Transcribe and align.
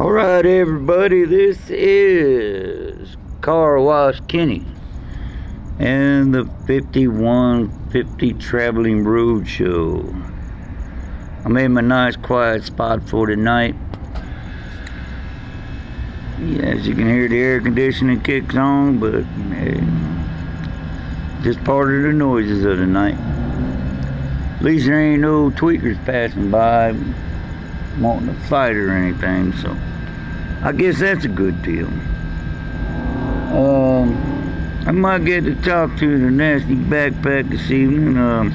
All 0.00 0.12
right, 0.12 0.46
everybody, 0.46 1.26
this 1.26 1.58
is 1.68 3.18
Car 3.42 3.78
Wash 3.78 4.18
Kenny 4.28 4.64
and 5.78 6.34
the 6.34 6.46
5150 6.66 8.32
Traveling 8.32 9.04
Road 9.04 9.46
Show. 9.46 10.02
I 11.44 11.50
made 11.50 11.68
my 11.68 11.82
nice 11.82 12.16
quiet 12.16 12.64
spot 12.64 13.06
for 13.10 13.26
tonight. 13.26 13.74
Yeah, 16.40 16.62
as 16.62 16.88
you 16.88 16.94
can 16.94 17.06
hear, 17.06 17.28
the 17.28 17.38
air 17.38 17.60
conditioning 17.60 18.22
kicks 18.22 18.56
on, 18.56 19.00
but 19.00 19.24
hey, 19.52 19.82
just 21.42 21.62
part 21.62 21.94
of 21.94 22.04
the 22.04 22.12
noises 22.14 22.64
of 22.64 22.78
the 22.78 22.86
night. 22.86 23.18
At 24.56 24.62
least 24.62 24.86
there 24.86 24.98
ain't 24.98 25.20
no 25.20 25.50
tweakers 25.50 26.02
passing 26.06 26.50
by 26.50 26.94
wanting 27.98 28.28
to 28.28 28.40
fight 28.48 28.76
or 28.76 28.92
anything, 28.92 29.52
so 29.52 29.76
I 30.62 30.72
guess 30.72 30.98
that's 30.98 31.24
a 31.24 31.28
good 31.28 31.62
deal. 31.62 31.86
Um, 33.56 34.84
I 34.86 34.92
might 34.92 35.24
get 35.24 35.44
to 35.44 35.54
talk 35.54 35.96
to 35.98 36.18
the 36.18 36.30
nasty 36.30 36.74
backpack 36.74 37.48
this 37.48 37.70
evening, 37.70 38.18
um, 38.18 38.52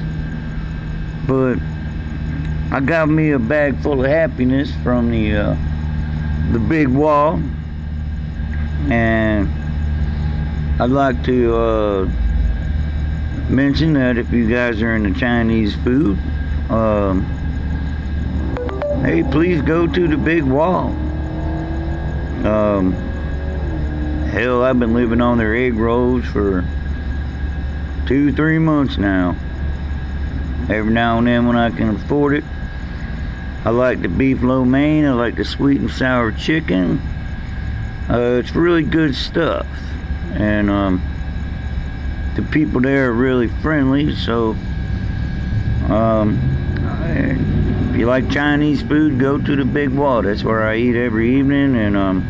but 1.26 1.58
I 2.72 2.78
got 2.78 3.08
me 3.08 3.32
a 3.32 3.40
bag 3.40 3.82
full 3.82 4.04
of 4.04 4.10
happiness 4.10 4.72
from 4.84 5.10
the 5.10 5.34
uh, 5.34 5.56
the 6.52 6.60
big 6.60 6.86
wall, 6.86 7.42
and 8.88 9.48
I'd 10.80 10.90
like 10.90 11.24
to 11.24 11.56
uh, 11.56 12.04
mention 13.48 13.94
that 13.94 14.16
if 14.16 14.32
you 14.32 14.48
guys 14.48 14.80
are 14.80 14.94
into 14.94 15.18
Chinese 15.18 15.74
food, 15.82 16.18
um, 16.70 17.24
hey, 19.04 19.24
please 19.24 19.60
go 19.62 19.88
to 19.88 20.06
the 20.06 20.16
big 20.16 20.44
wall. 20.44 20.94
Um, 22.44 22.92
hell, 24.30 24.62
I've 24.62 24.78
been 24.78 24.94
living 24.94 25.20
on 25.20 25.38
their 25.38 25.54
egg 25.54 25.74
rolls 25.74 26.24
for 26.26 26.64
two, 28.06 28.32
three 28.32 28.58
months 28.58 28.98
now. 28.98 29.36
Every 30.68 30.92
now 30.92 31.18
and 31.18 31.26
then 31.26 31.46
when 31.46 31.56
I 31.56 31.70
can 31.70 31.90
afford 31.90 32.34
it. 32.34 32.44
I 33.64 33.70
like 33.70 34.00
the 34.02 34.08
beef 34.08 34.42
lo 34.42 34.64
mein. 34.64 35.04
I 35.04 35.12
like 35.12 35.36
the 35.36 35.44
sweet 35.44 35.80
and 35.80 35.90
sour 35.90 36.30
chicken. 36.32 37.00
Uh, 38.08 38.40
it's 38.40 38.54
really 38.54 38.84
good 38.84 39.14
stuff. 39.14 39.66
And 40.34 40.70
um, 40.70 41.02
the 42.36 42.42
people 42.42 42.80
there 42.80 43.08
are 43.10 43.12
really 43.12 43.48
friendly. 43.48 44.14
So 44.14 44.56
um, 45.88 46.38
if 47.96 48.00
you 48.00 48.06
like 48.06 48.28
Chinese 48.28 48.82
food, 48.82 49.18
go 49.18 49.38
to 49.38 49.56
the 49.56 49.64
Big 49.64 49.88
Wall. 49.88 50.20
That's 50.20 50.44
where 50.44 50.68
I 50.68 50.76
eat 50.76 50.96
every 50.96 51.34
evening. 51.38 51.74
And 51.76 51.96
um, 51.96 52.20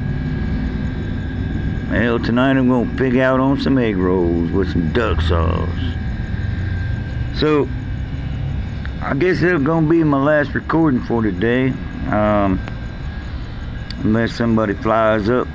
tonight 1.91 2.53
I'm 2.53 2.69
gonna 2.69 2.97
pig 2.97 3.17
out 3.17 3.41
on 3.41 3.58
some 3.61 3.77
egg 3.77 3.97
rolls 3.97 4.53
with 4.53 4.70
some 4.70 4.92
duck 4.92 5.20
sauce. 5.23 5.69
So 7.34 7.69
I 9.03 9.14
guess 9.14 9.41
that's 9.41 9.61
gonna 9.64 9.89
be 9.89 10.05
my 10.05 10.23
last 10.23 10.55
recording 10.55 11.03
for 11.03 11.20
today. 11.20 11.70
Um, 12.12 12.61
unless 14.05 14.34
somebody 14.34 14.75
flies 14.75 15.28
up. 15.28 15.48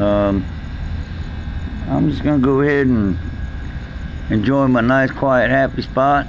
Um, 0.00 0.46
I'm 1.88 2.08
just 2.08 2.24
gonna 2.24 2.38
go 2.38 2.62
ahead 2.62 2.86
and 2.86 3.18
enjoy 4.30 4.66
my 4.68 4.80
nice, 4.80 5.10
quiet, 5.10 5.50
happy 5.50 5.82
spot 5.82 6.26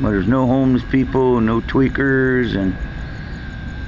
where 0.00 0.12
there's 0.12 0.28
no 0.28 0.46
homeless 0.46 0.82
people, 0.90 1.40
no 1.40 1.60
tweakers, 1.60 2.56
and 2.56 2.76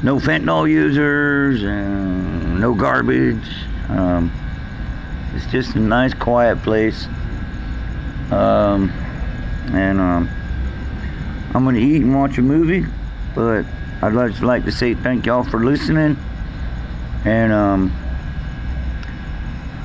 no 0.02 0.16
fentanyl 0.16 0.68
users, 0.68 1.62
and 1.62 2.60
no 2.60 2.74
garbage. 2.74 3.48
Um, 3.88 4.32
it's 5.34 5.46
just 5.46 5.76
a 5.76 5.78
nice, 5.78 6.14
quiet 6.14 6.62
place. 6.62 7.06
Um, 8.30 8.90
and 9.72 10.00
um, 10.00 10.30
I'm 11.54 11.64
gonna 11.64 11.78
eat 11.78 12.02
and 12.02 12.14
watch 12.14 12.38
a 12.38 12.42
movie, 12.42 12.86
but 13.34 13.64
I'd 14.02 14.12
just 14.12 14.42
like 14.42 14.64
to 14.64 14.72
say 14.72 14.94
thank 14.94 15.26
y'all 15.26 15.44
for 15.44 15.64
listening. 15.64 16.16
And 17.24 17.52
um, 17.52 17.92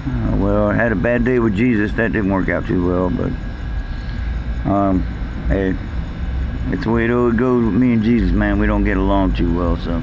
uh, 0.07 0.37
well, 0.37 0.67
I 0.67 0.75
had 0.75 0.91
a 0.91 0.95
bad 0.95 1.25
day 1.25 1.39
with 1.39 1.55
Jesus. 1.55 1.91
That 1.93 2.13
didn't 2.13 2.31
work 2.31 2.49
out 2.49 2.65
too 2.65 2.87
well, 2.87 3.09
but 3.09 3.31
um, 4.71 5.01
hey, 5.47 5.75
it's 6.71 6.83
the 6.83 6.89
way 6.89 7.05
it 7.05 7.11
always 7.11 7.35
goes 7.35 7.63
with 7.63 7.73
me 7.73 7.93
and 7.93 8.03
Jesus, 8.03 8.31
man. 8.31 8.57
We 8.57 8.65
don't 8.65 8.83
get 8.83 8.97
along 8.97 9.35
too 9.35 9.55
well, 9.55 9.77
so. 9.77 10.01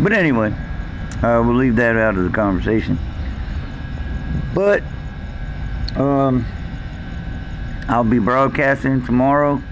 But 0.00 0.12
anyway, 0.12 0.52
uh, 1.22 1.42
we'll 1.44 1.54
leave 1.54 1.76
that 1.76 1.96
out 1.96 2.16
of 2.16 2.24
the 2.24 2.30
conversation. 2.30 2.98
But 4.54 4.82
um, 5.94 6.44
I'll 7.88 8.02
be 8.02 8.18
broadcasting 8.18 9.04
tomorrow, 9.04 9.62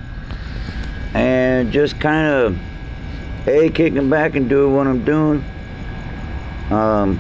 and 1.12 1.72
just 1.72 1.98
kind 1.98 2.26
of 2.26 2.58
a 3.48 3.70
kicking 3.70 4.08
back 4.08 4.36
and 4.36 4.48
doing 4.48 4.74
what 4.74 4.86
I'm 4.86 5.04
doing. 5.04 5.44
Um, 6.70 7.18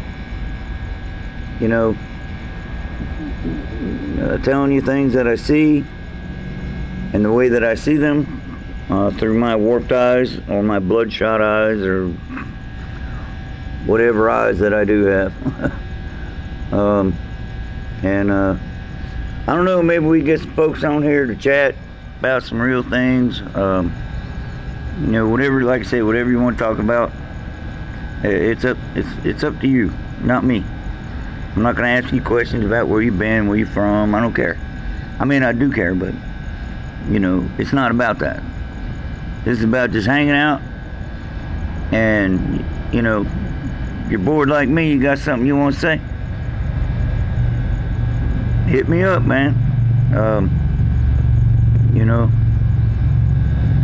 you 1.58 1.66
know, 1.66 1.96
uh, 4.20 4.38
telling 4.38 4.70
you 4.70 4.80
things 4.80 5.14
that 5.14 5.26
I 5.26 5.34
see 5.34 5.84
and 7.12 7.24
the 7.24 7.32
way 7.32 7.48
that 7.48 7.64
I 7.64 7.74
see 7.74 7.96
them 7.96 8.39
uh, 8.90 9.10
through 9.12 9.38
my 9.38 9.54
warped 9.54 9.92
eyes 9.92 10.38
or 10.48 10.62
my 10.62 10.80
bloodshot 10.80 11.40
eyes 11.40 11.80
or 11.80 12.08
whatever 13.86 14.28
eyes 14.28 14.58
that 14.58 14.74
I 14.74 14.84
do 14.84 15.04
have. 15.04 16.72
um, 16.72 17.16
and 18.02 18.30
uh, 18.30 18.56
I 19.46 19.54
don't 19.54 19.64
know, 19.64 19.82
maybe 19.82 20.04
we 20.06 20.22
get 20.22 20.40
some 20.40 20.54
folks 20.54 20.82
on 20.84 21.02
here 21.02 21.26
to 21.26 21.36
chat 21.36 21.74
about 22.18 22.42
some 22.42 22.60
real 22.60 22.82
things. 22.82 23.40
Um, 23.54 23.94
you 25.00 25.06
know, 25.06 25.28
whatever, 25.28 25.62
like 25.62 25.82
I 25.82 25.84
say, 25.84 26.02
whatever 26.02 26.30
you 26.30 26.40
want 26.40 26.58
to 26.58 26.64
talk 26.64 26.78
about, 26.78 27.12
it's 28.22 28.64
up, 28.64 28.76
it's 28.94 29.08
it's 29.24 29.44
up 29.44 29.58
to 29.60 29.68
you, 29.68 29.94
not 30.20 30.44
me. 30.44 30.62
I'm 31.56 31.62
not 31.62 31.74
gonna 31.74 31.88
ask 31.88 32.12
you 32.12 32.20
questions 32.20 32.64
about 32.66 32.86
where 32.86 33.00
you've 33.00 33.18
been, 33.18 33.48
where 33.48 33.56
you're 33.56 33.66
from. 33.66 34.14
I 34.14 34.20
don't 34.20 34.34
care. 34.34 34.58
I 35.18 35.24
mean, 35.24 35.42
I 35.42 35.52
do 35.52 35.72
care, 35.72 35.94
but 35.94 36.12
you 37.08 37.18
know, 37.18 37.48
it's 37.56 37.72
not 37.72 37.90
about 37.90 38.18
that. 38.18 38.42
This 39.44 39.58
is 39.58 39.64
about 39.64 39.90
just 39.90 40.06
hanging 40.06 40.34
out, 40.34 40.60
and 41.92 42.64
you 42.92 43.00
know, 43.00 43.26
you're 44.10 44.18
bored 44.18 44.50
like 44.50 44.68
me. 44.68 44.92
You 44.92 45.00
got 45.00 45.18
something 45.18 45.46
you 45.46 45.56
want 45.56 45.74
to 45.76 45.80
say? 45.80 46.00
Hit 48.66 48.88
me 48.88 49.02
up, 49.02 49.22
man. 49.22 49.54
Um, 50.14 50.50
you 51.94 52.04
know, 52.04 52.30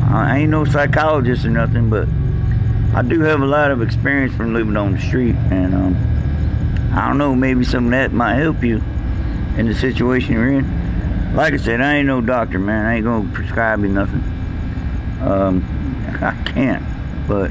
I 0.08 0.38
ain't 0.40 0.50
no 0.50 0.64
psychologist 0.64 1.44
or 1.46 1.50
nothing, 1.50 1.88
but 1.88 2.06
I 2.94 3.02
do 3.02 3.20
have 3.20 3.40
a 3.40 3.46
lot 3.46 3.70
of 3.70 3.80
experience 3.80 4.34
from 4.34 4.52
living 4.52 4.76
on 4.76 4.92
the 4.92 5.00
street, 5.00 5.36
and 5.50 5.74
um, 5.74 6.92
I 6.92 7.08
don't 7.08 7.18
know, 7.18 7.34
maybe 7.34 7.64
some 7.64 7.86
of 7.86 7.90
that 7.92 8.12
might 8.12 8.34
help 8.34 8.62
you 8.62 8.82
in 9.56 9.66
the 9.66 9.74
situation 9.74 10.34
you're 10.34 10.52
in. 10.52 11.34
Like 11.34 11.54
I 11.54 11.56
said, 11.56 11.80
I 11.80 11.96
ain't 11.96 12.06
no 12.06 12.20
doctor, 12.20 12.58
man. 12.58 12.84
I 12.84 12.96
ain't 12.96 13.04
gonna 13.04 13.32
prescribe 13.32 13.80
you 13.80 13.88
nothing. 13.88 14.35
Um, 15.20 15.64
I 16.20 16.40
can't, 16.44 16.84
but 17.26 17.50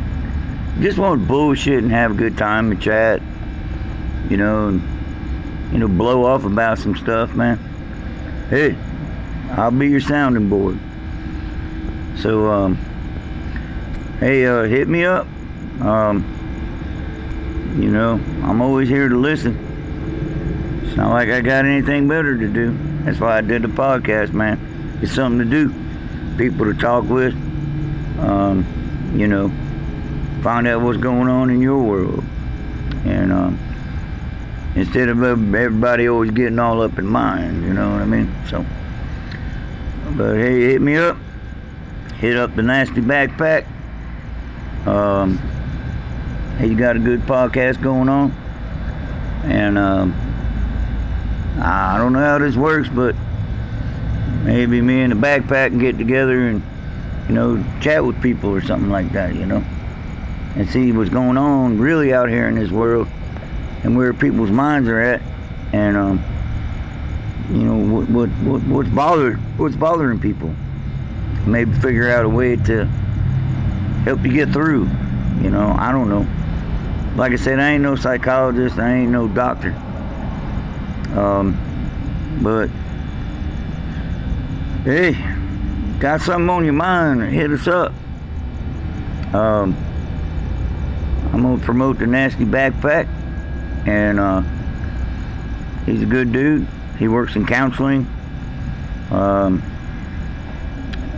just 0.79 0.97
want 0.97 1.21
to 1.21 1.27
bullshit 1.27 1.83
and 1.83 1.91
have 1.91 2.11
a 2.11 2.13
good 2.15 2.37
time 2.37 2.71
and 2.71 2.81
chat, 2.81 3.21
you 4.29 4.37
know, 4.37 4.67
and, 4.67 4.81
you 5.71 5.79
know, 5.79 5.87
blow 5.87 6.25
off 6.25 6.43
about 6.43 6.79
some 6.79 6.95
stuff, 6.97 7.33
man. 7.33 7.57
Hey, 8.49 8.75
I'll 9.51 9.71
be 9.71 9.87
your 9.87 10.01
sounding 10.01 10.49
board. 10.49 10.77
So, 12.17 12.51
um, 12.51 12.75
hey, 14.19 14.45
uh, 14.45 14.63
hit 14.63 14.87
me 14.87 15.05
up. 15.05 15.27
Um, 15.81 16.31
you 17.79 17.89
know, 17.89 18.13
I'm 18.43 18.61
always 18.61 18.89
here 18.89 19.07
to 19.07 19.17
listen. 19.17 20.81
It's 20.85 20.95
not 20.95 21.11
like 21.11 21.29
I 21.29 21.41
got 21.41 21.65
anything 21.65 22.07
better 22.07 22.37
to 22.37 22.47
do. 22.47 22.77
That's 23.03 23.19
why 23.19 23.37
I 23.37 23.41
did 23.41 23.61
the 23.61 23.67
podcast, 23.67 24.33
man. 24.33 24.99
It's 25.01 25.13
something 25.13 25.39
to 25.39 25.45
do. 25.45 25.73
People 26.37 26.65
to 26.65 26.73
talk 26.73 27.05
with. 27.05 27.33
Um, 28.19 29.11
you 29.15 29.27
know, 29.27 29.49
find 30.41 30.67
out 30.67 30.81
what's 30.81 30.97
going 30.97 31.27
on 31.27 31.49
in 31.49 31.61
your 31.61 31.81
world. 31.81 32.23
And 33.05 33.31
um, 33.31 33.59
instead 34.75 35.09
of 35.09 35.23
everybody 35.23 36.07
always 36.07 36.31
getting 36.31 36.59
all 36.59 36.81
up 36.81 36.97
in 36.99 37.05
mine, 37.05 37.63
you 37.63 37.73
know 37.73 37.91
what 37.91 38.01
I 38.01 38.05
mean? 38.05 38.33
So, 38.49 38.65
but 40.15 40.35
hey, 40.35 40.61
hit 40.61 40.81
me 40.81 40.97
up. 40.97 41.17
Hit 42.17 42.37
up 42.37 42.55
the 42.55 42.63
nasty 42.63 43.01
backpack. 43.01 43.65
Um, 44.87 45.39
you 46.61 46.77
got 46.77 46.95
a 46.95 46.99
good 46.99 47.21
podcast 47.21 47.81
going 47.81 48.07
on, 48.07 48.31
and 49.43 49.77
um, 49.77 50.13
I 51.59 51.97
don't 51.97 52.13
know 52.13 52.19
how 52.19 52.37
this 52.37 52.55
works, 52.55 52.87
but 52.87 53.15
maybe 54.43 54.79
me 54.81 55.01
and 55.01 55.11
the 55.11 55.15
backpack 55.15 55.69
can 55.69 55.79
get 55.79 55.97
together 55.97 56.47
and 56.47 56.61
you 57.27 57.33
know 57.35 57.63
chat 57.81 58.03
with 58.05 58.21
people 58.21 58.49
or 58.51 58.61
something 58.61 58.89
like 58.89 59.11
that. 59.11 59.35
You 59.35 59.45
know. 59.45 59.63
and 60.55 60.69
see 60.69 60.91
what's 60.91 61.09
going 61.09 61.37
on 61.37 61.77
really 61.77 62.13
out 62.13 62.29
here 62.29 62.47
in 62.47 62.55
this 62.55 62.71
world 62.71 63.07
and 63.83 63.95
where 63.97 64.13
people's 64.13 64.51
minds 64.51 64.87
are 64.87 64.99
at 64.99 65.21
and 65.73 65.97
um, 65.97 66.23
you 67.51 67.63
know 67.63 67.75
what, 67.75 68.09
what, 68.09 68.29
what 68.29 68.61
what's 68.63 68.89
bothered 68.89 69.37
what's 69.59 69.75
bothering 69.75 70.19
people 70.19 70.53
maybe 71.45 71.71
figure 71.79 72.09
out 72.09 72.25
a 72.25 72.29
way 72.29 72.55
to 72.55 72.85
help 74.05 74.23
you 74.23 74.31
get 74.31 74.49
through 74.51 74.89
you 75.41 75.49
know 75.49 75.75
I 75.77 75.91
don't 75.91 76.09
know 76.09 76.25
like 77.17 77.33
I 77.33 77.35
said 77.35 77.59
I 77.59 77.71
ain't 77.71 77.83
no 77.83 77.95
psychologist 77.95 78.79
I 78.79 78.95
ain't 78.95 79.11
no 79.11 79.27
doctor 79.27 79.71
um, 81.15 81.59
but 82.41 82.69
hey 84.85 85.34
got 85.99 86.21
something 86.21 86.49
on 86.49 86.63
your 86.63 86.73
mind? 86.73 87.21
Hit 87.23 87.51
us 87.51 87.67
up. 87.67 87.93
Um, 89.33 89.75
I'm 91.33 91.41
gonna 91.41 91.63
promote 91.63 91.99
the 91.99 92.07
nasty 92.07 92.45
backpack 92.45 93.07
and 93.87 94.19
uh, 94.19 94.41
he's 95.85 96.01
a 96.01 96.05
good 96.05 96.31
dude. 96.31 96.67
He 96.97 97.07
works 97.07 97.35
in 97.35 97.45
counseling. 97.45 98.07
Um, 99.11 99.61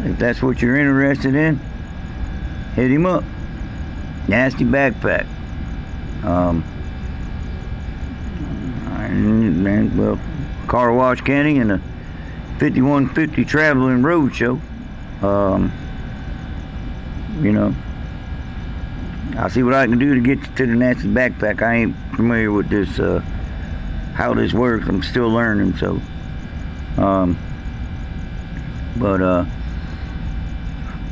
if 0.03 0.17
that's 0.17 0.41
what 0.41 0.61
you're 0.61 0.77
interested 0.77 1.35
in 1.35 1.59
hit 2.77 2.91
him 2.91 3.07
up. 3.07 3.23
Nasty 4.27 4.63
backpack. 4.63 5.25
Um, 6.23 6.63
and, 8.85 9.67
and, 9.67 9.97
well 9.97 10.19
car 10.67 10.91
wash 10.91 11.21
Kenny 11.21 11.59
and 11.59 11.71
a 11.71 11.77
5150 12.59 13.45
traveling 13.45 14.03
road 14.03 14.35
show 14.35 14.61
um, 15.21 15.71
you 17.41 17.51
know 17.51 17.73
I'll 19.37 19.49
see 19.51 19.61
what 19.61 19.75
I 19.75 19.85
can 19.85 19.99
do 19.99 20.15
to 20.15 20.21
get 20.21 20.39
you 20.39 20.55
to 20.55 20.65
the 20.65 20.73
nasty 20.73 21.07
backpack. 21.07 21.61
I 21.61 21.75
ain't 21.75 21.95
familiar 22.15 22.51
with 22.51 22.69
this, 22.69 22.99
uh, 22.99 23.19
how 24.15 24.33
this 24.33 24.51
works. 24.51 24.87
I'm 24.87 25.03
still 25.03 25.29
learning, 25.29 25.77
so. 25.77 26.01
Um, 26.97 27.37
but, 28.97 29.21
uh, 29.21 29.45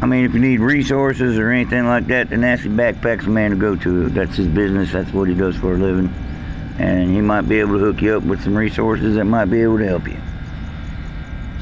I 0.02 0.08
mean, 0.08 0.26
if 0.26 0.34
you 0.34 0.40
need 0.40 0.60
resources 0.60 1.38
or 1.38 1.52
anything 1.52 1.86
like 1.86 2.08
that, 2.08 2.30
the 2.30 2.38
Nasty 2.38 2.70
Backpack's 2.70 3.26
the 3.26 3.32
man 3.32 3.52
to 3.52 3.58
go 3.58 3.76
to. 3.76 4.10
That's 4.10 4.36
his 4.36 4.48
business. 4.48 4.92
That's 4.92 5.14
what 5.14 5.30
he 5.30 5.36
does 5.36 5.56
for 5.56 5.76
a 5.76 5.78
living. 5.78 6.14
And 6.80 7.12
he 7.12 7.22
might 7.22 7.42
be 7.42 7.60
able 7.60 7.74
to 7.74 7.80
hook 7.80 8.02
you 8.02 8.18
up 8.18 8.24
with 8.24 8.44
some 8.44 8.56
resources 8.56 9.16
that 9.16 9.26
might 9.26 9.46
be 9.46 9.62
able 9.62 9.78
to 9.78 9.86
help 9.86 10.08
you. 10.08 10.18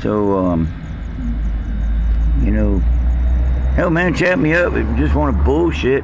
So, 0.02 0.38
um, 0.38 0.68
you 2.44 2.52
know, 2.52 2.80
hell, 3.76 3.90
man, 3.90 4.14
chat 4.14 4.38
me 4.38 4.54
up 4.54 4.74
if 4.74 4.88
you 4.88 4.98
just 4.98 5.16
want 5.16 5.36
to 5.36 5.44
bullshit 5.44 6.04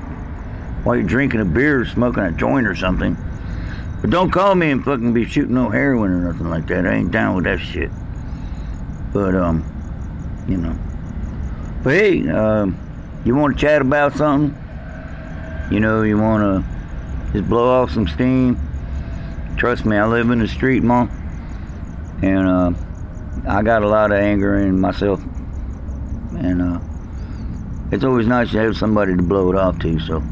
while 0.84 0.96
you're 0.96 1.06
drinking 1.06 1.42
a 1.42 1.46
beer 1.46 1.82
or 1.82 1.86
smoking 1.86 2.24
a 2.24 2.32
joint 2.32 2.66
or 2.66 2.76
something. 2.76 3.18
But 4.02 4.10
don't 4.10 4.32
call 4.32 4.56
me 4.56 4.72
and 4.72 4.84
fucking 4.84 5.14
be 5.14 5.26
shooting 5.26 5.56
no 5.56 5.70
heroin 5.70 6.12
or 6.12 6.32
nothing 6.32 6.50
like 6.50 6.68
that. 6.68 6.88
I 6.88 6.94
ain't 6.94 7.12
down 7.12 7.36
with 7.36 7.44
that 7.44 7.60
shit. 7.60 7.92
But, 9.12 9.36
um, 9.36 9.66
you 10.48 10.58
know. 10.58 10.78
But 11.84 11.94
hey, 11.94 12.30
um, 12.30 12.78
you 13.26 13.36
want 13.36 13.58
to 13.58 13.62
chat 13.62 13.82
about 13.82 14.16
something? 14.16 14.58
You 15.70 15.82
know, 15.82 16.04
you 16.04 16.18
want 16.18 16.64
to 16.64 17.34
just 17.34 17.50
blow 17.50 17.82
off 17.82 17.92
some 17.92 18.08
steam? 18.08 18.58
Trust 19.58 19.86
me, 19.86 19.98
I 19.98 20.08
live 20.08 20.30
in 20.30 20.40
the 20.40 20.48
street, 20.48 20.84
mom. 20.84 21.10
And, 22.22 22.48
uh, 22.48 22.72
I 23.48 23.62
got 23.64 23.84
a 23.84 23.88
lot 23.88 24.12
of 24.12 24.18
anger 24.20 24.58
in 24.58 24.80
myself. 24.80 25.22
And, 26.40 26.62
uh, 26.62 26.80
it's 27.92 28.04
always 28.04 28.28
nice 28.28 28.52
to 28.52 28.60
have 28.60 28.78
somebody 28.78 29.16
to 29.16 29.22
blow 29.22 29.52
it 29.52 29.58
off 29.58 29.80
to, 29.80 30.00
so. 30.00 30.24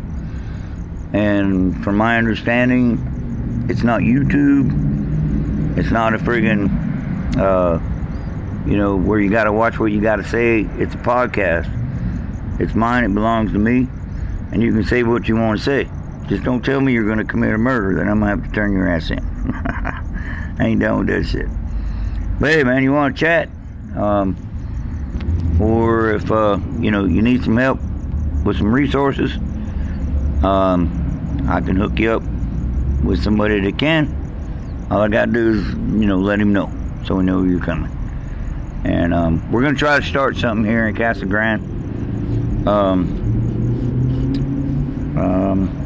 And 1.13 1.83
from 1.83 1.97
my 1.97 2.17
understanding, 2.17 3.65
it's 3.69 3.83
not 3.83 4.01
YouTube. 4.01 5.77
It's 5.77 5.89
not 5.89 6.13
a 6.13 6.17
friggin', 6.17 6.69
uh, 7.37 7.79
you 8.69 8.77
know, 8.77 8.95
where 8.95 9.19
you 9.19 9.29
got 9.29 9.45
to 9.45 9.53
watch 9.53 9.79
what 9.79 9.91
you 9.91 10.01
got 10.01 10.17
to 10.17 10.23
say. 10.23 10.61
It's 10.77 10.93
a 10.93 10.97
podcast. 10.97 11.71
It's 12.59 12.75
mine. 12.75 13.05
It 13.05 13.13
belongs 13.13 13.51
to 13.53 13.59
me. 13.59 13.87
And 14.51 14.61
you 14.61 14.71
can 14.73 14.83
say 14.83 15.03
what 15.03 15.27
you 15.27 15.35
want 15.35 15.59
to 15.59 15.63
say. 15.63 15.89
Just 16.27 16.43
don't 16.43 16.63
tell 16.63 16.81
me 16.81 16.93
you're 16.93 17.05
going 17.05 17.19
to 17.19 17.25
commit 17.25 17.53
a 17.53 17.57
murder. 17.57 17.95
Then 17.95 18.09
I'm 18.09 18.19
going 18.19 18.35
to 18.35 18.41
have 18.43 18.49
to 18.49 18.55
turn 18.55 18.73
your 18.73 18.87
ass 18.87 19.09
in. 19.09 19.19
I 20.59 20.67
ain't 20.67 20.79
down 20.79 20.99
with 20.99 21.07
that 21.07 21.25
shit. 21.25 21.47
But 22.39 22.51
hey, 22.51 22.63
man, 22.63 22.83
you 22.83 22.91
want 22.91 23.15
to 23.15 23.19
chat? 23.19 23.49
Um, 23.95 24.46
or 25.59 26.11
if, 26.11 26.31
uh, 26.31 26.59
you 26.79 26.91
know, 26.91 27.05
you 27.05 27.21
need 27.21 27.43
some 27.43 27.57
help 27.57 27.79
with 28.43 28.57
some 28.57 28.73
resources, 28.73 29.35
um, 30.43 31.45
I 31.49 31.61
can 31.61 31.75
hook 31.75 31.99
you 31.99 32.11
up 32.11 32.23
with 33.03 33.23
somebody 33.23 33.59
that 33.61 33.77
can. 33.77 34.87
All 34.91 35.01
I 35.01 35.07
gotta 35.07 35.31
do 35.31 35.53
is, 35.53 35.67
you 35.67 36.05
know, 36.05 36.17
let 36.17 36.39
him 36.39 36.53
know 36.53 36.71
so 37.05 37.15
we 37.15 37.23
know 37.23 37.43
you're 37.43 37.59
coming. 37.59 37.91
And 38.83 39.13
um, 39.13 39.51
we're 39.51 39.63
gonna 39.63 39.75
try 39.75 39.99
to 39.99 40.05
start 40.05 40.37
something 40.37 40.65
here 40.65 40.87
in 40.87 40.95
Casa 40.95 41.25
Grande. 41.25 42.67
Um, 42.67 43.25
um, 45.17 45.83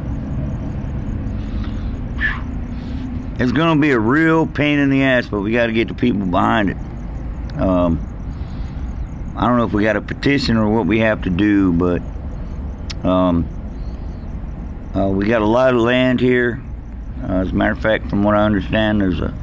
it's 3.40 3.52
gonna 3.52 3.80
be 3.80 3.92
a 3.92 4.00
real 4.00 4.46
pain 4.46 4.80
in 4.80 4.90
the 4.90 5.04
ass, 5.04 5.28
but 5.28 5.42
we 5.42 5.52
got 5.52 5.68
to 5.68 5.74
get 5.74 5.88
the 5.88 5.94
people 5.94 6.26
behind 6.26 6.70
it. 6.70 6.78
Um, 7.60 8.11
I 9.42 9.48
don't 9.48 9.58
know 9.58 9.66
if 9.66 9.74
we 9.74 9.82
got 9.82 9.96
a 9.96 10.02
petition 10.02 10.56
or 10.56 10.70
what 10.70 10.86
we 10.86 11.00
have 11.00 11.24
to 11.24 11.32
do, 11.32 11.74
but 11.74 12.00
um, 13.04 13.48
uh, 14.96 15.08
we 15.08 15.26
got 15.26 15.42
a 15.42 15.48
lot 15.48 15.74
of 15.74 15.82
land 15.82 16.20
here. 16.20 16.62
Uh, 17.24 17.38
as 17.38 17.50
a 17.50 17.54
matter 17.54 17.72
of 17.72 17.82
fact, 17.82 18.08
from 18.08 18.22
what 18.22 18.36
I 18.36 18.46
understand, 18.46 19.02
there's 19.02 19.20
a 19.20 19.34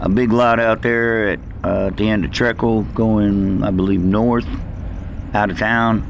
a 0.00 0.08
big 0.08 0.32
lot 0.32 0.58
out 0.58 0.82
there 0.82 1.28
at, 1.28 1.38
uh, 1.62 1.86
at 1.86 1.96
the 1.96 2.08
end 2.08 2.24
of 2.24 2.32
Trekell 2.32 2.92
going, 2.92 3.62
I 3.62 3.70
believe, 3.70 4.00
north 4.00 4.48
out 5.32 5.52
of 5.52 5.58
town. 5.60 6.02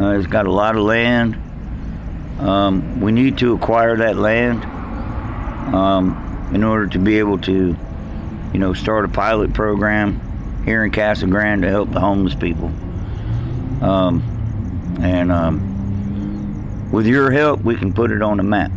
Uh, 0.00 0.18
it's 0.18 0.26
got 0.26 0.46
a 0.46 0.50
lot 0.50 0.74
of 0.74 0.82
land. 0.82 1.36
Um, 2.40 3.00
we 3.00 3.12
need 3.12 3.38
to 3.38 3.54
acquire 3.54 3.98
that 3.98 4.16
land 4.16 4.64
um, 5.72 6.50
in 6.52 6.64
order 6.64 6.88
to 6.88 6.98
be 6.98 7.20
able 7.20 7.38
to, 7.38 7.76
you 8.52 8.58
know, 8.58 8.74
start 8.74 9.04
a 9.04 9.08
pilot 9.08 9.54
program 9.54 10.20
here 10.64 10.84
in 10.84 10.90
Casa 10.90 11.26
Grande 11.26 11.62
to 11.62 11.70
help 11.70 11.90
the 11.90 12.00
homeless 12.00 12.34
people. 12.34 12.66
Um, 13.82 14.22
and 15.00 15.32
um, 15.32 16.90
with 16.92 17.06
your 17.06 17.30
help, 17.30 17.62
we 17.62 17.76
can 17.76 17.92
put 17.92 18.10
it 18.10 18.22
on 18.22 18.36
the 18.36 18.42
map. 18.42 18.70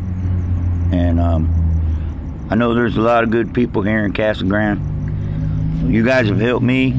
And 0.92 1.20
um, 1.20 2.48
I 2.50 2.56
know 2.56 2.74
there's 2.74 2.98
a 2.98 3.02
lot 3.02 3.24
of 3.24 3.32
good 3.32 3.54
people 3.54 3.82
here 3.82 4.06
in 4.06 4.14
Casa 4.14 4.46
Grande. 4.46 5.92
You 5.92 6.06
guys 6.06 6.28
have 6.30 6.40
helped 6.40 6.64
me, 6.64 6.92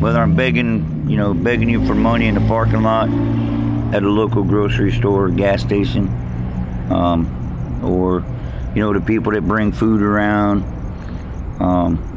whether 0.00 0.20
I'm 0.20 0.34
begging, 0.34 1.06
you 1.08 1.16
know, 1.16 1.34
begging 1.34 1.68
you 1.68 1.86
for 1.86 1.94
money 1.94 2.26
in 2.28 2.34
the 2.34 2.46
parking 2.48 2.82
lot 2.82 3.08
at 3.94 4.02
a 4.02 4.08
local 4.08 4.42
grocery 4.42 4.92
store, 4.92 5.28
gas 5.28 5.60
station, 5.60 6.08
um, 6.90 7.80
or 7.84 8.24
you 8.74 8.80
know, 8.80 8.92
the 8.92 9.00
people 9.00 9.32
that 9.32 9.46
bring 9.46 9.72
food 9.72 10.00
around. 10.00 10.62
Um, 11.60 12.11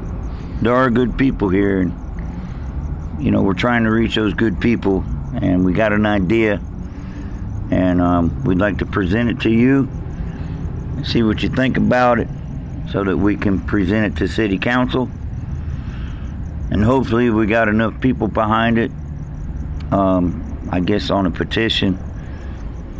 there 0.61 0.75
are 0.75 0.89
good 0.89 1.17
people 1.17 1.49
here, 1.49 1.81
and 1.81 3.23
you 3.23 3.31
know, 3.31 3.41
we're 3.41 3.53
trying 3.53 3.83
to 3.83 3.91
reach 3.91 4.15
those 4.15 4.33
good 4.33 4.59
people, 4.59 5.03
and 5.35 5.65
we 5.65 5.73
got 5.73 5.93
an 5.93 6.05
idea 6.05 6.61
and 7.71 7.99
um, 7.99 8.43
we'd 8.43 8.59
like 8.59 8.77
to 8.77 8.85
present 8.85 9.27
it 9.29 9.39
to 9.41 9.49
you 9.49 9.89
see 11.03 11.21
what 11.23 11.43
you 11.43 11.49
think 11.49 11.77
about 11.77 12.19
it 12.19 12.27
so 12.91 13.03
that 13.03 13.15
we 13.15 13.35
can 13.35 13.59
present 13.59 14.13
it 14.13 14.17
to 14.17 14.27
city 14.27 14.57
council. 14.57 15.09
And 16.71 16.83
hopefully 16.83 17.29
we 17.29 17.45
got 17.45 17.67
enough 17.67 17.99
people 18.01 18.27
behind 18.27 18.77
it 18.77 18.91
um, 19.91 20.41
I 20.71 20.79
guess 20.79 21.11
on 21.11 21.25
a 21.25 21.31
petition 21.31 21.99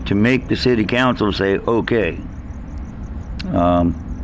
to 0.05 0.13
make 0.13 0.47
the 0.47 0.55
city 0.55 0.85
council 0.85 1.33
say 1.33 1.57
okay. 1.57 2.19
Um, 3.47 4.14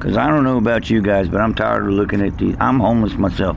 because 0.00 0.16
I 0.16 0.28
don't 0.28 0.44
know 0.44 0.56
about 0.56 0.88
you 0.88 1.02
guys, 1.02 1.28
but 1.28 1.40
I'm 1.40 1.54
tired 1.54 1.84
of 1.84 1.90
looking 1.90 2.22
at 2.22 2.38
these. 2.38 2.56
I'm 2.58 2.80
homeless 2.80 3.12
myself, 3.12 3.56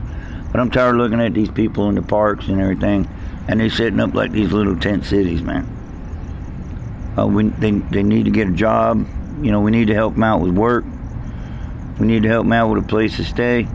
but 0.52 0.60
I'm 0.60 0.70
tired 0.70 0.90
of 0.90 0.96
looking 0.96 1.20
at 1.20 1.32
these 1.34 1.50
people 1.50 1.88
in 1.88 1.94
the 1.94 2.02
parks 2.02 2.46
and 2.48 2.60
everything 2.60 3.08
and 3.48 3.60
they're 3.60 3.70
setting 3.70 4.00
up 4.00 4.14
like 4.14 4.32
these 4.32 4.52
little 4.52 4.78
tent 4.78 5.04
cities, 5.04 5.42
man. 5.42 5.68
Uh, 7.18 7.26
we, 7.26 7.44
they, 7.48 7.70
they 7.70 8.02
need 8.02 8.24
to 8.24 8.30
get 8.30 8.48
a 8.48 8.52
job. 8.52 9.06
You 9.42 9.52
know, 9.52 9.60
we 9.60 9.70
need 9.70 9.88
to 9.88 9.94
help 9.94 10.14
them 10.14 10.22
out 10.22 10.40
with 10.40 10.56
work. 10.56 10.84
We 11.98 12.06
need 12.06 12.22
to 12.22 12.28
help 12.28 12.44
them 12.44 12.52
out 12.52 12.70
with 12.70 12.84
a 12.84 12.86
place 12.86 13.16
to 13.16 13.24
stay. 13.24 13.68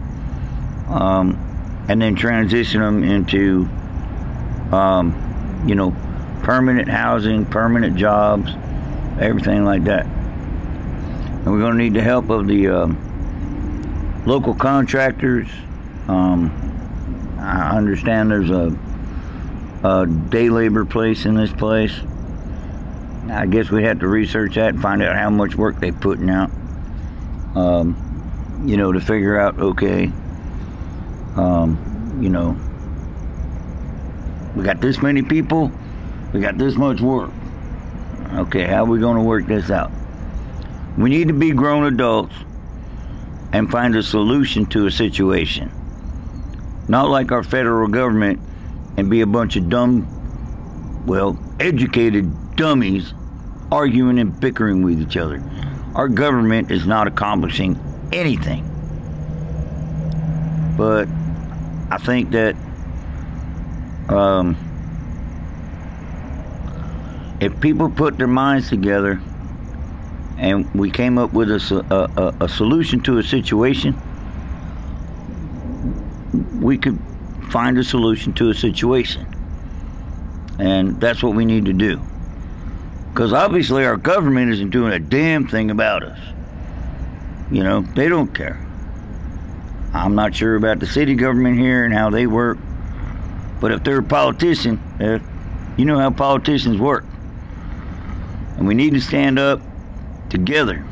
Um, 0.88 1.46
and 1.88 2.02
then 2.02 2.16
transition 2.16 2.82
them 2.82 3.04
into, 3.04 3.70
um, 4.76 5.64
you 5.68 5.76
know, 5.76 5.92
permanent 6.44 6.90
housing, 6.90 7.46
permanent 7.46 7.96
jobs, 7.96 8.52
everything 9.20 9.66
like 9.66 9.84
that. 9.86 10.08
And 11.40 11.52
we're 11.52 11.60
going 11.60 11.78
to 11.78 11.84
need 11.84 11.94
the 11.94 12.02
help 12.02 12.30
of 12.30 12.48
the 12.48 12.68
uh, 12.68 12.88
local 14.26 14.54
contractors. 14.54 15.48
Um, 16.08 16.52
I 17.40 17.78
understand 17.78 18.32
there's 18.32 18.50
a 18.50 18.78
a 19.84 20.06
day 20.06 20.50
labor 20.50 20.86
place 20.86 21.26
in 21.26 21.36
this 21.36 21.52
place. 21.52 21.94
I 23.30 23.46
guess 23.46 23.70
we'd 23.70 23.86
have 23.86 24.00
to 24.00 24.08
research 24.08 24.56
that 24.56 24.70
and 24.70 24.82
find 24.82 25.02
out 25.02 25.16
how 25.16 25.30
much 25.30 25.56
work 25.56 25.80
they're 25.80 25.94
putting 25.94 26.30
out. 26.30 26.50
Um, 27.56 28.64
you 28.66 28.76
know, 28.76 28.92
to 28.92 29.00
figure 29.00 29.40
out, 29.40 29.58
okay, 29.60 30.12
um, 31.36 32.18
you 32.22 32.30
know, 32.30 32.58
we 34.56 34.64
got 34.64 34.82
this 34.82 35.02
many 35.02 35.22
people, 35.22 35.72
we 36.34 36.42
got 36.42 36.58
this 36.58 36.76
much 36.76 37.00
work. 37.00 37.32
Okay, 38.34 38.66
how 38.66 38.84
are 38.84 38.90
we 38.90 39.00
going 39.00 39.16
to 39.16 39.24
work 39.24 39.46
this 39.46 39.72
out? 39.72 39.92
We 40.98 41.10
need 41.10 41.28
to 41.28 41.34
be 41.34 41.52
grown 41.52 41.86
adults 41.86 42.36
and 43.54 43.70
find 43.70 43.96
a 43.96 44.04
solution 44.04 44.66
to 44.68 44.86
a 44.86 44.92
situation. 44.92 45.72
Not 46.88 47.10
like 47.10 47.32
our 47.32 47.44
federal 47.44 47.88
government 47.88 48.40
and 48.98 49.10
be 49.10 49.22
a 49.22 49.28
bunch 49.28 49.56
of 49.56 49.70
dumb, 49.70 51.06
well, 51.06 51.38
educated 51.60 52.56
dummies 52.56 53.14
arguing 53.72 54.20
and 54.20 54.38
bickering 54.40 54.84
with 54.84 55.00
each 55.00 55.18
other. 55.18 55.42
Our 55.96 56.08
government 56.08 56.72
is 56.72 56.86
not 56.86 57.08
accomplishing 57.08 57.80
anything. 58.12 58.66
But 60.78 61.08
I 61.92 61.98
think 61.98 62.32
that 62.32 62.56
um, 64.10 64.58
if 67.40 67.60
people 67.62 67.90
put 67.90 68.18
their 68.18 68.28
minds 68.28 68.70
together 68.70 69.22
and 70.40 70.74
we 70.74 70.90
came 70.90 71.18
up 71.18 71.34
with 71.34 71.52
a, 71.52 72.34
a, 72.40 72.46
a 72.46 72.50
solution 72.50 73.02
to 73.02 73.18
a 73.18 73.24
situation, 73.24 73.94
we 76.62 76.78
could 76.78 76.98
find 77.52 77.78
a 77.78 77.84
solution 77.84 78.32
to 78.34 78.50
a 78.50 78.54
situation. 78.54 79.28
And 80.58 81.00
that's 81.02 81.22
what 81.22 81.36
we 81.36 81.44
need 81.44 81.66
to 81.66 81.74
do. 81.74 82.02
Because 83.10 83.34
obviously 83.34 83.86
our 83.86 83.98
government 83.98 84.52
isn't 84.54 84.70
doing 84.70 84.94
a 84.94 85.00
damn 85.00 85.46
thing 85.46 85.72
about 85.72 86.04
us. 86.04 86.20
You 87.52 87.64
know, 87.64 87.82
they 87.82 88.08
don't 88.08 88.34
care. 88.34 88.66
I'm 89.94 90.16
not 90.16 90.36
sure 90.36 90.56
about 90.56 90.80
the 90.80 90.88
city 90.88 91.16
government 91.16 91.58
here 91.58 91.84
and 91.84 91.94
how 91.94 92.12
they 92.12 92.28
work. 92.28 92.58
But 93.60 93.74
if 93.74 93.84
they're 93.84 94.00
a 94.00 94.04
politician, 94.04 94.78
uh, 95.02 95.20
you 95.76 95.84
know 95.84 96.00
how 96.00 96.12
politicians 96.12 96.78
work. 96.78 97.04
And 98.58 98.68
we 98.68 98.74
need 98.74 98.94
to 98.94 99.02
stand 99.02 99.38
up 99.38 99.62
together 100.30 100.86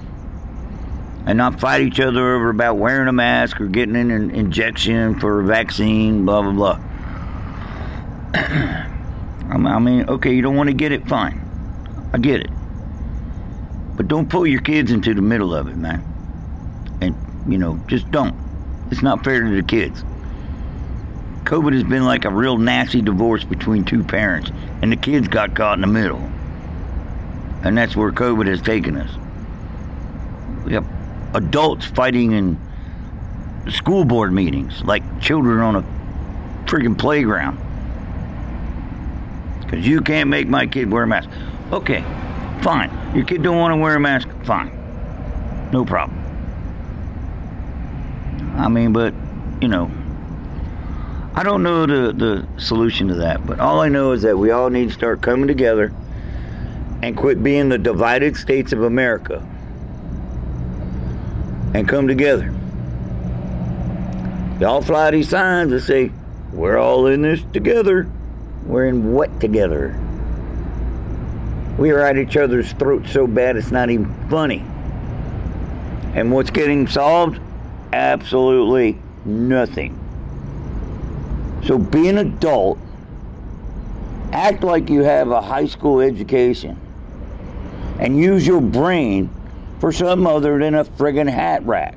and 1.28 1.38
not 1.38 1.60
fight 1.60 1.82
each 1.82 2.00
other 2.00 2.36
over 2.36 2.50
about 2.50 2.78
wearing 2.78 3.10
a 3.10 3.14
mask 3.14 3.60
or 3.60 3.68
getting 3.68 3.96
an 3.98 4.32
injection 4.32 5.20
for 5.20 5.42
a 5.42 5.44
vaccine, 5.44 6.26
blah, 6.26 6.42
blah, 6.42 6.52
blah. 6.54 6.80
I 9.50 9.80
mean, 9.80 10.08
okay, 10.10 10.34
you 10.34 10.42
don't 10.42 10.56
want 10.56 10.70
to 10.70 10.74
get 10.74 10.94
it, 10.94 11.06
fine. 11.08 11.42
I 12.14 12.18
get 12.18 12.40
it. 12.40 12.50
But 13.98 14.08
don't 14.08 14.30
pull 14.30 14.48
your 14.48 14.62
kids 14.62 14.92
into 14.92 15.14
the 15.14 15.22
middle 15.22 15.54
of 15.54 15.68
it, 15.68 15.76
man. 15.76 16.02
And, 17.02 17.16
you 17.52 17.58
know, 17.58 17.78
just 17.88 18.10
don't. 18.10 18.36
It's 18.90 19.02
not 19.02 19.26
fair 19.26 19.44
to 19.44 19.54
the 19.54 19.64
kids. 19.64 20.04
COVID 21.44 21.74
has 21.74 21.84
been 21.84 22.06
like 22.06 22.24
a 22.24 22.30
real 22.30 22.58
nasty 22.58 23.02
divorce 23.02 23.44
between 23.44 23.84
two 23.84 24.04
parents, 24.04 24.50
and 24.82 24.92
the 24.92 24.98
kids 24.98 25.28
got 25.28 25.56
caught 25.56 25.78
in 25.78 25.82
the 25.82 25.88
middle. 25.88 26.20
And 27.64 27.78
that's 27.78 27.98
where 27.98 28.14
COVID 28.14 28.48
has 28.48 28.62
taken 28.62 28.96
us. 28.96 29.12
We 30.68 30.74
have 30.74 30.86
adults 31.34 31.86
fighting 31.86 32.34
in 32.34 32.60
school 33.72 34.04
board 34.04 34.34
meetings 34.34 34.84
like 34.84 35.22
children 35.22 35.60
on 35.60 35.78
a 35.78 35.82
freaking 36.66 36.98
playground. 36.98 37.58
Because 39.62 39.88
you 39.88 40.02
can't 40.02 40.30
make 40.30 40.50
my 40.50 40.68
kid 40.68 40.92
wear 40.92 41.04
a 41.04 41.08
mask. 41.08 41.30
Okay, 41.72 42.02
fine. 42.62 42.92
Your 43.16 43.24
kid 43.24 43.44
don't 43.44 43.56
want 43.56 43.72
to 43.72 43.78
wear 43.78 43.96
a 43.96 44.00
mask. 44.00 44.28
Fine. 44.44 44.72
No 45.72 45.86
problem. 45.86 46.22
I 48.58 48.68
mean, 48.68 48.92
but, 48.92 49.14
you 49.62 49.70
know, 49.70 49.90
I 51.34 51.44
don't 51.44 51.64
know 51.64 51.86
the, 51.86 52.12
the 52.12 52.62
solution 52.62 53.08
to 53.08 53.16
that, 53.16 53.48
but 53.48 53.62
all 53.62 53.80
I 53.80 53.88
know 53.88 54.12
is 54.12 54.22
that 54.24 54.38
we 54.38 54.52
all 54.52 54.70
need 54.70 54.90
to 54.90 54.94
start 54.94 55.22
coming 55.22 55.48
together 55.48 55.94
and 57.02 57.16
quit 57.16 57.42
being 57.42 57.70
the 57.70 57.78
divided 57.78 58.36
states 58.36 58.74
of 58.74 58.84
America 58.84 59.48
and 61.74 61.88
come 61.88 62.08
together. 62.08 62.54
Y'all 64.60 64.82
fly 64.82 65.12
these 65.12 65.30
signs 65.30 65.72
that 65.72 65.82
say, 65.82 66.12
we're 66.52 66.78
all 66.78 67.08
in 67.08 67.22
this 67.22 67.42
together. 67.54 68.10
We're 68.66 68.88
in 68.88 69.14
what 69.14 69.40
together? 69.40 69.96
We 71.78 71.92
are 71.92 72.00
at 72.00 72.18
each 72.18 72.36
other's 72.38 72.72
throats 72.74 73.12
so 73.12 73.28
bad 73.28 73.56
it's 73.56 73.70
not 73.70 73.90
even 73.92 74.12
funny. 74.30 74.66
And 76.16 76.32
what's 76.32 76.50
getting 76.50 76.88
solved? 76.88 77.40
Absolutely 77.94 78.98
nothing. 79.26 79.94
So 81.66 81.78
be 81.78 82.10
an 82.10 82.18
adult. 82.18 82.80
Act 84.32 84.64
like 84.64 84.90
you 84.90 85.04
have 85.04 85.30
a 85.30 85.42
high 85.42 85.68
school 85.68 86.00
education. 86.00 86.80
And 88.00 88.18
use 88.18 88.48
your 88.48 88.62
brain 88.62 89.30
for 89.80 89.92
some 89.92 90.26
other 90.26 90.60
than 90.60 90.76
a 90.76 90.84
friggin' 90.84 91.30
hat 91.30 91.66
rack. 91.66 91.96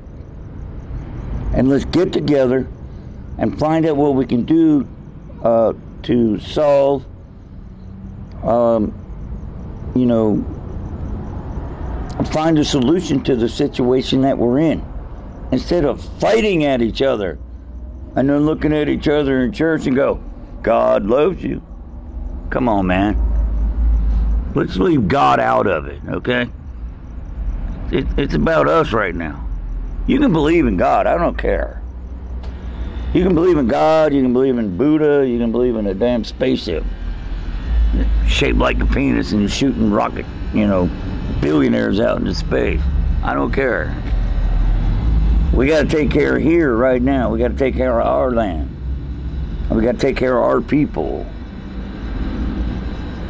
And 1.53 1.69
let's 1.69 1.85
get 1.85 2.13
together 2.13 2.67
and 3.37 3.57
find 3.57 3.85
out 3.85 3.97
what 3.97 4.15
we 4.15 4.25
can 4.25 4.45
do 4.45 4.87
uh, 5.43 5.73
to 6.03 6.39
solve, 6.39 7.05
um, 8.43 8.93
you 9.95 10.05
know, 10.05 10.45
find 12.31 12.57
a 12.59 12.63
solution 12.63 13.23
to 13.23 13.35
the 13.35 13.49
situation 13.49 14.21
that 14.21 14.37
we're 14.37 14.59
in. 14.59 14.85
Instead 15.51 15.83
of 15.83 16.01
fighting 16.19 16.63
at 16.63 16.81
each 16.81 17.01
other 17.01 17.37
and 18.15 18.29
then 18.29 18.45
looking 18.45 18.73
at 18.73 18.87
each 18.87 19.07
other 19.07 19.43
in 19.43 19.51
church 19.51 19.85
and 19.87 19.95
go, 19.95 20.23
God 20.61 21.05
loves 21.05 21.43
you. 21.43 21.61
Come 22.49 22.69
on, 22.69 22.87
man. 22.87 24.51
Let's 24.53 24.77
leave 24.77 25.07
God 25.07 25.39
out 25.39 25.67
of 25.67 25.87
it, 25.87 26.01
okay? 26.07 26.49
It, 27.91 28.07
it's 28.17 28.33
about 28.33 28.67
us 28.67 28.93
right 28.93 29.13
now. 29.13 29.47
You 30.07 30.19
can 30.19 30.33
believe 30.33 30.65
in 30.65 30.77
God. 30.77 31.07
I 31.07 31.17
don't 31.17 31.37
care. 31.37 31.81
You 33.13 33.23
can 33.23 33.35
believe 33.35 33.57
in 33.57 33.67
God. 33.67 34.13
You 34.13 34.21
can 34.21 34.33
believe 34.33 34.57
in 34.57 34.77
Buddha. 34.77 35.27
You 35.27 35.37
can 35.37 35.51
believe 35.51 35.75
in 35.75 35.87
a 35.87 35.93
damn 35.93 36.23
spaceship 36.23 36.83
shaped 38.27 38.57
like 38.57 38.79
a 38.79 38.85
penis 38.85 39.33
and 39.33 39.51
shooting 39.51 39.91
rocket, 39.91 40.25
you 40.53 40.67
know, 40.67 40.89
billionaires 41.41 41.99
out 41.99 42.17
into 42.17 42.33
space. 42.33 42.81
I 43.23 43.33
don't 43.33 43.51
care. 43.51 43.95
We 45.53 45.67
got 45.67 45.81
to 45.81 45.87
take 45.87 46.09
care 46.09 46.37
of 46.37 46.41
here 46.41 46.75
right 46.75 47.01
now. 47.01 47.29
We 47.29 47.39
got 47.39 47.49
to 47.49 47.57
take 47.57 47.75
care 47.75 47.99
of 47.99 48.07
our 48.07 48.31
land. 48.31 48.69
We 49.69 49.83
got 49.83 49.93
to 49.93 49.97
take 49.97 50.17
care 50.17 50.37
of 50.37 50.43
our 50.43 50.61
people. 50.61 51.25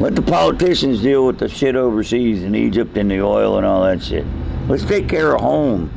Let 0.00 0.14
the 0.14 0.22
politicians 0.22 1.02
deal 1.02 1.26
with 1.26 1.38
the 1.38 1.48
shit 1.48 1.76
overseas 1.76 2.42
in 2.42 2.54
Egypt 2.54 2.96
and 2.96 3.10
the 3.10 3.20
oil 3.20 3.58
and 3.58 3.66
all 3.66 3.84
that 3.84 4.02
shit. 4.02 4.26
Let's 4.68 4.84
take 4.84 5.08
care 5.08 5.34
of 5.34 5.40
home. 5.40 5.90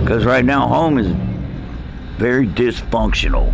Because 0.00 0.24
right 0.24 0.44
now, 0.44 0.68
home 0.68 0.98
is 0.98 1.08
very 2.16 2.46
dysfunctional. 2.46 3.52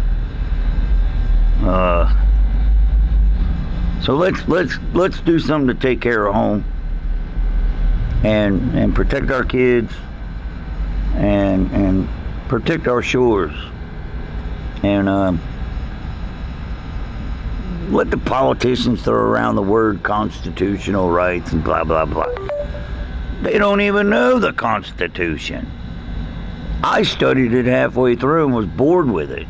Uh, 1.62 2.14
so 4.02 4.14
let's 4.14 4.47
let's 4.49 4.78
let's 4.94 5.21
do 5.21 5.38
something 5.38 5.68
to 5.68 5.80
take 5.80 6.00
care 6.00 6.26
of 6.26 6.35
home 6.35 6.64
and 8.25 8.76
and 8.76 8.94
protect 8.94 9.30
our 9.30 9.44
kids 9.44 9.92
and 11.14 11.71
and 11.73 12.09
protect 12.49 12.88
our 12.88 13.00
shores 13.00 13.54
and 14.82 15.09
um, 15.09 15.40
let 17.93 18.11
the 18.11 18.19
politicians 18.19 19.03
throw 19.03 19.15
around 19.15 19.55
the 19.55 19.63
word 19.63 20.03
constitutional 20.03 21.11
rights 21.11 21.53
and 21.53 21.63
blah, 21.63 21.85
blah, 21.85 22.05
blah. 22.05 22.27
They 23.43 23.59
don't 23.59 23.81
even 23.81 24.09
know 24.09 24.39
the 24.39 24.53
Constitution. 24.53 25.71
I 26.85 27.03
studied 27.03 27.53
it 27.53 27.67
halfway 27.67 28.17
through 28.17 28.47
and 28.47 28.55
was 28.55 28.67
bored 28.67 29.11
with 29.11 29.31
it. 29.31 29.47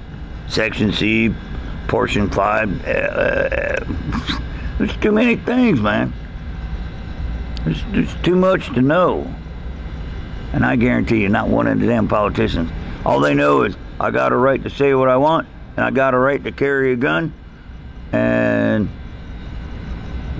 Section 0.48 0.92
C, 0.92 1.34
Portion 1.88 2.30
5. 2.30 2.86
Uh, 2.86 2.90
uh, 2.90 3.84
there's 4.78 4.96
too 4.98 5.12
many 5.12 5.36
things, 5.36 5.80
man. 5.80 6.12
There's, 7.64 7.82
there's 7.90 8.14
too 8.22 8.36
much 8.36 8.66
to 8.74 8.82
know. 8.82 9.32
And 10.52 10.64
I 10.64 10.76
guarantee 10.76 11.22
you, 11.22 11.28
not 11.28 11.48
one 11.48 11.66
of 11.66 11.80
the 11.80 11.86
damn 11.86 12.08
politicians. 12.08 12.70
All 13.04 13.20
they 13.20 13.34
know 13.34 13.62
is, 13.62 13.76
I 14.00 14.10
got 14.10 14.32
a 14.32 14.36
right 14.36 14.62
to 14.62 14.70
say 14.70 14.94
what 14.94 15.08
I 15.08 15.16
want, 15.16 15.48
and 15.76 15.84
I 15.84 15.90
got 15.90 16.14
a 16.14 16.18
right 16.18 16.42
to 16.44 16.52
carry 16.52 16.92
a 16.92 16.96
gun, 16.96 17.32
and 18.12 18.88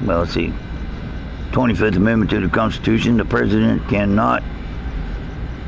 well, 0.02 0.20
let's 0.20 0.32
see. 0.32 0.52
25th 1.52 1.96
Amendment 1.96 2.30
to 2.30 2.40
the 2.40 2.48
Constitution, 2.48 3.16
the 3.16 3.24
president 3.24 3.86
cannot 3.88 4.42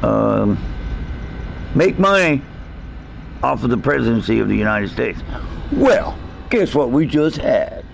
um, 0.02 0.58
make 1.74 1.98
money 1.98 2.42
off 3.42 3.62
of 3.64 3.70
the 3.70 3.76
presidency 3.76 4.40
of 4.40 4.48
the 4.48 4.56
United 4.56 4.90
States. 4.90 5.20
Well, 5.72 6.18
guess 6.50 6.74
what 6.74 6.90
we 6.90 7.06
just 7.06 7.36
had? 7.36 7.84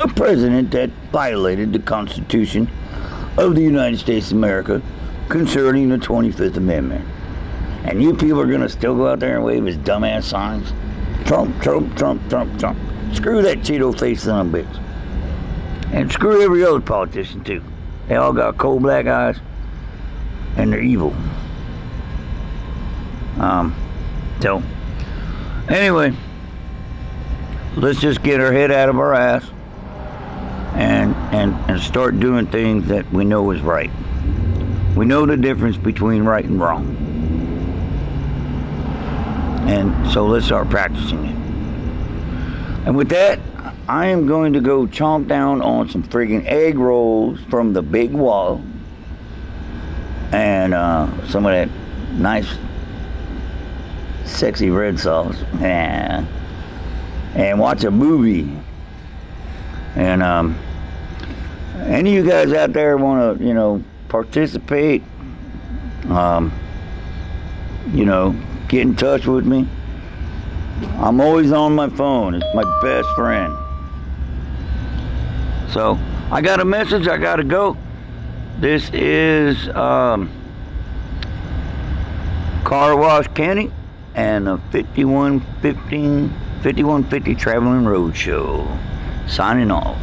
a 0.00 0.08
president 0.08 0.70
that 0.72 0.90
violated 1.10 1.72
the 1.72 1.78
Constitution 1.78 2.68
of 3.38 3.54
the 3.54 3.62
United 3.62 3.98
States 3.98 4.30
of 4.30 4.36
America 4.36 4.82
concerning 5.28 5.88
the 5.88 5.96
25th 5.96 6.56
Amendment. 6.56 7.04
And 7.84 8.02
you 8.02 8.14
people 8.14 8.40
are 8.40 8.46
going 8.46 8.60
to 8.60 8.68
still 8.68 8.94
go 8.94 9.08
out 9.08 9.20
there 9.20 9.36
and 9.36 9.44
wave 9.44 9.64
his 9.64 9.78
dumbass 9.78 10.24
signs? 10.24 10.72
Trump, 11.26 11.60
Trump, 11.62 11.96
Trump, 11.96 12.28
Trump, 12.28 12.58
Trump. 12.58 12.78
Screw 13.14 13.42
that 13.42 13.58
Cheeto 13.58 13.98
face 13.98 14.22
son 14.22 14.46
of 14.46 14.54
a 14.54 14.58
bitch. 14.58 14.85
And 15.92 16.10
screw 16.12 16.42
every 16.42 16.64
other 16.64 16.80
politician, 16.80 17.42
too. 17.44 17.62
They 18.08 18.16
all 18.16 18.32
got 18.32 18.58
cold 18.58 18.82
black 18.82 19.06
eyes 19.06 19.38
and 20.56 20.72
they're 20.72 20.80
evil. 20.80 21.14
Um, 23.38 23.74
so, 24.40 24.62
anyway, 25.68 26.14
let's 27.76 28.00
just 28.00 28.22
get 28.22 28.40
our 28.40 28.52
head 28.52 28.70
out 28.70 28.88
of 28.88 28.98
our 28.98 29.14
ass 29.14 29.48
and, 30.74 31.14
and, 31.34 31.70
and 31.70 31.80
start 31.80 32.18
doing 32.20 32.46
things 32.46 32.88
that 32.88 33.10
we 33.12 33.24
know 33.24 33.50
is 33.50 33.60
right. 33.60 33.90
We 34.96 35.04
know 35.04 35.26
the 35.26 35.36
difference 35.36 35.76
between 35.76 36.22
right 36.24 36.44
and 36.44 36.60
wrong. 36.60 36.96
And 39.68 40.10
so 40.12 40.26
let's 40.26 40.46
start 40.46 40.70
practicing 40.70 41.24
it. 41.24 41.36
And 42.86 42.96
with 42.96 43.08
that, 43.10 43.40
I 43.88 44.06
am 44.06 44.26
going 44.26 44.52
to 44.54 44.60
go 44.60 44.86
chomp 44.86 45.28
down 45.28 45.62
on 45.62 45.88
some 45.88 46.02
friggin' 46.02 46.44
egg 46.44 46.76
rolls 46.76 47.38
from 47.48 47.72
the 47.72 47.82
big 47.82 48.12
wall 48.12 48.60
and 50.32 50.74
uh, 50.74 51.06
some 51.28 51.46
of 51.46 51.52
that 51.52 51.68
nice, 52.12 52.48
sexy 54.24 54.70
red 54.70 54.98
sauce. 54.98 55.36
Yeah. 55.60 56.24
And 57.36 57.60
watch 57.60 57.84
a 57.84 57.90
movie. 57.92 58.50
And 59.94 60.20
um, 60.20 60.58
any 61.76 62.16
of 62.16 62.24
you 62.24 62.30
guys 62.30 62.52
out 62.52 62.72
there 62.72 62.96
want 62.96 63.38
to, 63.38 63.44
you 63.44 63.54
know, 63.54 63.84
participate, 64.08 65.04
um, 66.08 66.52
you 67.92 68.04
know, 68.04 68.34
get 68.66 68.82
in 68.82 68.96
touch 68.96 69.26
with 69.26 69.46
me. 69.46 69.68
I'm 70.96 71.20
always 71.20 71.52
on 71.52 71.74
my 71.74 71.88
phone. 71.88 72.34
It's 72.34 72.54
my 72.54 72.64
best 72.82 73.08
friend. 73.10 73.56
So 75.76 75.98
I 76.30 76.40
got 76.40 76.58
a 76.60 76.64
message. 76.64 77.06
I 77.06 77.18
got 77.18 77.36
to 77.36 77.44
go. 77.44 77.76
This 78.60 78.88
is 78.94 79.68
um, 79.68 80.30
Car 82.64 82.96
Wash 82.96 83.28
Kenny 83.34 83.70
and 84.14 84.48
a 84.48 84.56
5115 84.72 86.30
5150 86.62 87.34
Traveling 87.34 87.84
Road 87.84 88.16
Show. 88.16 88.66
Signing 89.28 89.70
off. 89.70 90.00